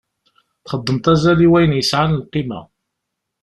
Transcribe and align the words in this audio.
Txeddmeḍ 0.63 1.05
azal 1.13 1.39
i 1.45 1.47
wayen 1.51 1.77
yesɛan 1.77 2.17
lqima. 2.21 2.59